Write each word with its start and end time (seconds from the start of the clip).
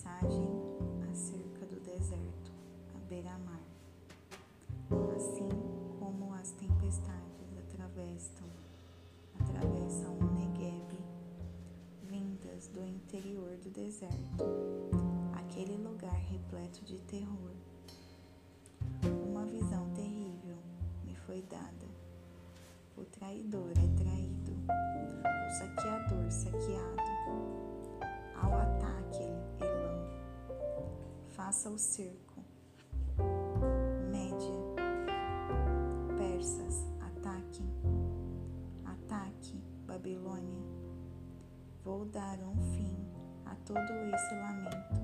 mensagem 0.00 0.48
acerca 1.10 1.66
do 1.66 1.78
deserto, 1.80 2.52
à 2.94 2.98
beira-mar. 3.06 3.60
Assim 5.14 5.50
como 5.98 6.32
as 6.32 6.52
tempestades 6.52 7.58
atravessam, 7.58 8.46
atravessam 9.38 10.16
o 10.18 10.24
Negev, 10.32 10.88
vindas 12.08 12.68
do 12.68 12.86
interior 12.86 13.58
do 13.58 13.68
deserto, 13.68 14.44
aquele 15.34 15.76
lugar 15.76 16.18
repleto 16.30 16.82
de 16.86 16.98
terror. 17.00 17.52
Uma 19.28 19.44
visão 19.44 19.90
terrível 19.90 20.56
me 21.04 21.14
foi 21.14 21.42
dada. 21.42 21.86
O 22.96 23.04
traidor 23.04 23.72
é 23.72 24.02
traído, 24.02 24.52
o 24.66 25.58
saqueador 25.58 26.30
saqueado 26.30 26.79
faça 31.50 31.68
o 31.68 31.76
cerco. 31.76 32.30
Babilônia, 39.84 40.62
vou 41.82 42.04
dar 42.04 42.38
um 42.38 42.56
fim 42.72 42.96
a 43.44 43.56
todo 43.66 43.92
esse 44.14 44.34
lamento. 44.36 45.00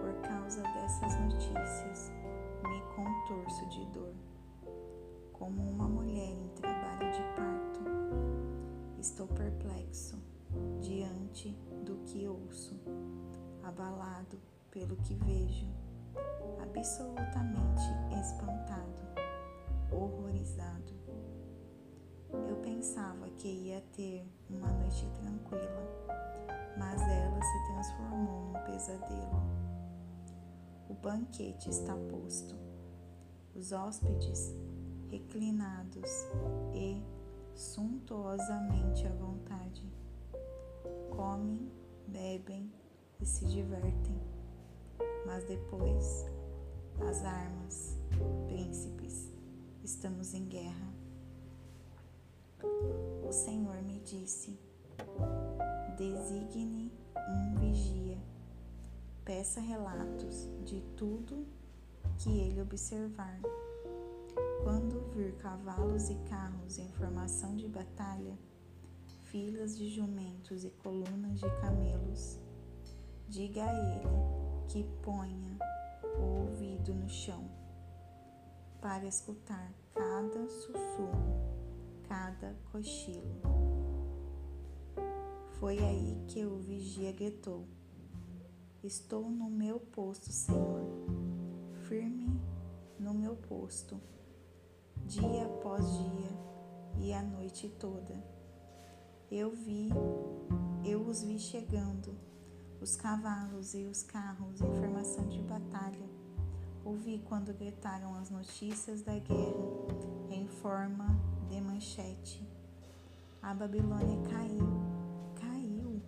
Por 0.00 0.20
causa 0.28 0.62
dessas 0.62 1.18
notícias, 1.20 2.12
me 2.64 2.80
contorço 2.96 3.68
de 3.68 3.86
dor, 3.92 4.12
como 5.32 5.62
uma 5.70 5.88
mulher 5.88 6.32
em 6.32 6.48
trabalho 6.48 7.12
de 7.12 7.22
parto. 7.36 7.80
Estou 8.98 9.28
perplexo 9.28 10.20
diante 10.80 11.56
do 11.84 11.98
que 12.04 12.26
ouço, 12.26 12.74
abalado 13.62 14.36
pelo 14.70 14.96
que 14.96 15.14
vejo, 15.14 15.66
absolutamente 16.62 17.82
espantado, 18.20 19.02
horrorizado. 19.92 20.92
Eu 22.48 22.56
pensava 22.56 23.28
que 23.30 23.48
ia 23.48 23.80
ter 23.92 24.24
uma 24.48 24.70
noite 24.72 25.06
tranquila, 25.20 25.82
mas 26.78 27.00
ela 27.02 27.40
se 27.42 27.72
transformou 27.72 28.52
num 28.52 28.64
pesadelo. 28.64 29.42
O 30.88 30.94
banquete 30.94 31.70
está 31.70 31.96
posto, 31.96 32.56
os 33.54 33.72
hóspedes 33.72 34.54
reclinados 35.10 36.10
e 36.72 37.02
suntuosamente 37.54 39.06
à 39.06 39.12
vontade. 39.14 39.82
Comem, 41.10 41.70
bebem 42.06 42.72
e 43.20 43.26
se 43.26 43.44
divertem, 43.46 44.18
mas 45.26 45.44
depois, 45.44 46.26
as 47.08 47.24
armas, 47.24 47.96
príncipes, 48.46 49.30
estamos 49.82 50.34
em 50.34 50.46
guerra. 50.46 50.94
O 53.26 53.32
Senhor 53.32 53.82
me 53.82 54.00
disse: 54.00 54.58
designe 55.96 56.92
um 57.16 57.54
vigia, 57.60 58.18
peça 59.24 59.60
relatos 59.60 60.48
de 60.64 60.80
tudo 60.96 61.46
que 62.18 62.30
ele 62.30 62.60
observar. 62.60 63.40
Quando 64.62 65.10
vir 65.14 65.34
cavalos 65.36 66.10
e 66.10 66.14
carros 66.28 66.78
em 66.78 66.88
formação 66.92 67.56
de 67.56 67.66
batalha, 67.66 68.38
filas 69.24 69.76
de 69.76 69.88
jumentos 69.88 70.64
e 70.64 70.70
colunas 70.70 71.40
de 71.40 71.48
camelos, 71.60 72.38
diga 73.28 73.64
a 73.64 73.72
ele 73.72 74.39
que 74.70 74.84
ponha 75.02 75.58
o 76.18 76.42
ouvido 76.42 76.94
no 76.94 77.08
chão 77.08 77.44
para 78.80 79.04
escutar 79.04 79.72
cada 79.92 80.48
sussurro 80.48 81.50
cada 82.08 82.56
cochilo. 82.72 83.40
Foi 85.60 85.78
aí 85.78 86.24
que 86.26 86.44
o 86.44 86.56
vigia 86.58 87.12
gritou: 87.12 87.66
Estou 88.82 89.30
no 89.30 89.48
meu 89.50 89.78
posto, 89.78 90.32
Senhor, 90.32 90.82
firme 91.88 92.28
no 92.98 93.14
meu 93.14 93.36
posto, 93.36 94.00
dia 95.06 95.46
após 95.46 95.84
dia 95.98 96.30
e 96.98 97.12
a 97.12 97.22
noite 97.22 97.68
toda. 97.68 98.22
Eu 99.30 99.50
vi, 99.50 99.88
eu 100.84 101.02
os 101.06 101.22
vi 101.22 101.38
chegando, 101.38 102.16
os 102.80 102.96
cavalos 102.96 103.74
e 103.74 103.84
os 103.84 104.02
carros 104.02 104.60
em 104.60 104.74
formação 104.74 105.26
de 105.28 105.40
batalha. 105.42 106.08
Ouvi 106.84 107.22
quando 107.28 107.52
gritaram 107.52 108.14
as 108.14 108.30
notícias 108.30 109.02
da 109.02 109.18
guerra 109.18 110.30
em 110.30 110.48
forma 110.48 111.06
de 111.50 111.60
manchete. 111.60 112.42
A 113.42 113.52
Babilônia 113.52 114.18
caiu, 114.30 114.68
caiu, 115.34 116.00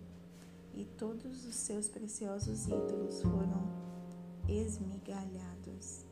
e 0.73 0.85
todos 0.85 1.45
os 1.45 1.55
seus 1.55 1.87
preciosos 1.87 2.65
ídolos 2.67 3.21
foram 3.21 3.63
esmigalhados. 4.47 6.05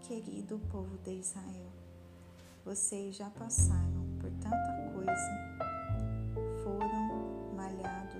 Querido 0.00 0.58
povo 0.70 0.96
de 0.98 1.12
Israel, 1.18 1.72
vocês 2.64 3.16
já 3.16 3.28
passaram 3.30 4.06
por 4.20 4.30
tanta 4.32 4.92
coisa, 4.92 5.63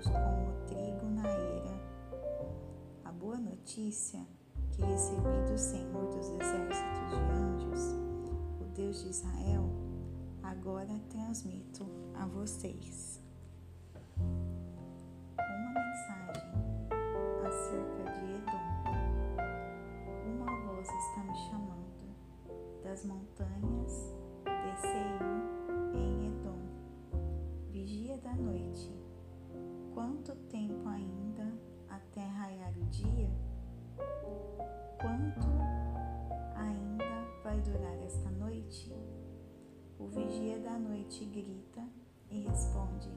malhados 0.04 0.08
como 0.08 0.52
trigo 0.66 1.06
na 1.10 1.28
era. 1.28 1.80
A 3.04 3.12
boa 3.12 3.38
notícia 3.38 4.26
que 4.72 4.82
recebi 4.82 5.50
do 5.50 5.58
Senhor 5.58 6.06
dos 6.06 6.28
Exércitos 6.28 7.10
de 7.10 7.16
Anjos 7.32 8.04
Deus 8.74 9.02
de 9.04 9.10
Israel, 9.10 9.70
agora 10.42 11.00
transmito 11.08 11.86
a 12.14 12.26
vocês 12.26 13.22
uma 14.18 15.72
mensagem 15.72 16.52
acerca 17.46 18.04
de 18.12 18.24
Edom. 18.34 18.66
Uma 20.26 20.50
voz 20.66 20.88
está 20.88 21.22
me 21.22 21.36
chamando 21.48 22.16
das 22.82 23.04
montanhas 23.04 24.12
de 24.44 24.80
Seir 24.80 25.22
em 25.94 26.26
Edom. 26.26 26.58
Vigia 27.70 28.18
da 28.18 28.34
noite. 28.34 29.03
Quanto 29.94 30.34
tempo 30.48 30.88
ainda 30.88 31.52
raiar 32.26 32.72
o 32.76 32.84
dia? 32.86 33.30
Quanto 35.00 35.46
ainda 36.56 37.04
vai 37.44 37.60
durar 37.60 37.96
esta 38.02 38.28
noite? 38.32 38.92
O 39.98 40.08
vigia 40.08 40.58
da 40.58 40.78
noite 40.78 41.24
grita 41.26 41.86
e 42.28 42.40
responde: 42.40 43.08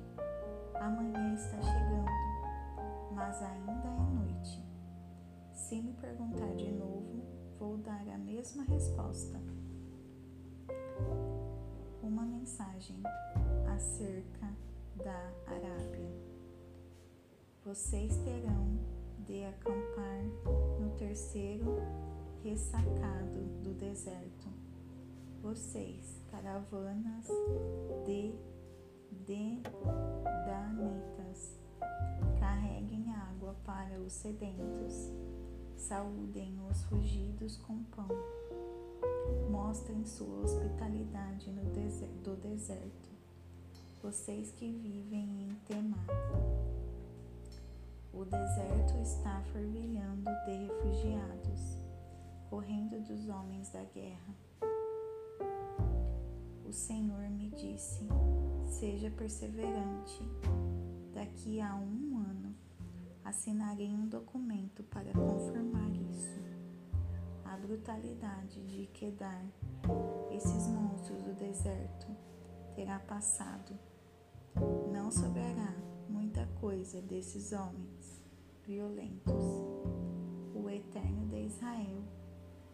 Amanhã 0.75 1.33
está 1.33 1.59
chegando, 1.59 2.11
mas 3.11 3.41
ainda 3.41 3.87
é 3.87 3.89
noite. 4.13 4.63
Se 5.51 5.81
me 5.81 5.93
perguntar 5.93 6.53
de 6.55 6.71
novo, 6.71 7.23
vou 7.57 7.77
dar 7.77 8.07
a 8.07 8.17
mesma 8.19 8.63
resposta. 8.65 9.41
Uma 12.03 12.23
mensagem 12.23 13.01
acerca 13.65 14.53
da 14.95 15.33
Arábia. 15.47 16.26
Vocês 17.67 18.15
terão 18.23 18.79
de 19.25 19.43
acampar 19.43 20.23
no 20.79 20.89
terceiro 20.91 21.81
ressacado 22.41 23.41
do 23.61 23.73
deserto. 23.73 24.47
Vocês, 25.41 26.17
caravanas 26.31 27.27
de 28.05 28.33
Danitas, 30.45 31.59
carreguem 32.39 33.11
água 33.11 33.53
para 33.65 33.99
os 33.99 34.13
sedentos, 34.13 35.11
saúdem 35.75 36.57
os 36.71 36.83
fugidos 36.83 37.57
com 37.57 37.83
pão, 37.83 38.07
mostrem 39.51 40.05
sua 40.05 40.39
hospitalidade 40.41 41.51
no 41.51 41.65
do 42.23 42.37
deserto, 42.37 43.09
vocês 44.01 44.53
que 44.53 44.71
vivem 44.71 45.49
em 45.49 45.55
Temá. 45.65 46.76
O 48.17 48.25
deserto 48.25 48.97
está 48.99 49.43
fervilhando 49.53 50.31
de 50.43 50.51
refugiados 50.51 51.83
correndo 52.49 52.99
dos 53.03 53.29
homens 53.29 53.69
da 53.69 53.83
guerra. 53.83 54.35
O 56.65 56.73
Senhor 56.73 57.29
me 57.29 57.51
disse: 57.51 58.07
Seja 58.65 59.11
perseverante. 59.11 60.19
Daqui 61.13 61.61
a 61.61 61.75
um 61.75 62.17
ano 62.17 62.55
assinarei 63.23 63.93
um 63.93 64.07
documento 64.07 64.81
para 64.85 65.13
confirmar 65.13 65.91
isso. 66.09 66.41
A 67.45 67.55
brutalidade 67.55 68.65
de 68.65 68.87
Quedar, 68.87 69.45
esses 70.31 70.67
monstros 70.69 71.21
do 71.21 71.35
deserto, 71.35 72.07
terá 72.73 72.97
passado. 72.97 73.77
Não 74.91 75.11
sobrará 75.11 75.75
muita 76.09 76.47
coisa 76.59 76.99
desses 76.99 77.51
homens 77.51 77.96
violentos. 78.67 79.63
O 80.53 80.69
Eterno 80.69 81.25
de 81.27 81.45
Israel 81.45 82.03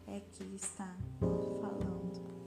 é 0.08 0.20
que 0.20 0.44
está 0.56 0.98
falando. 1.62 2.43